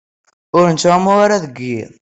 Ur 0.57 0.65
nettɛumu 0.69 1.11
ara 1.23 1.43
deg 1.43 1.55
yiḍ. 1.67 1.91